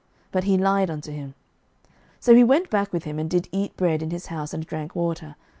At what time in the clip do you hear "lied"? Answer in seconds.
0.57-0.89